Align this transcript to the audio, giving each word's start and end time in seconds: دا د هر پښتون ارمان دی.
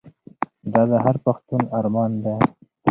دا 0.73 0.81
د 0.91 0.93
هر 1.05 1.15
پښتون 1.25 1.61
ارمان 1.79 2.11
دی. 2.23 2.35